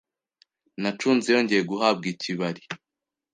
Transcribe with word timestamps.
nacunze 0.81 1.27
yongeye 1.35 1.61
guhabwa 1.69 2.05
ikibari, 2.13 2.63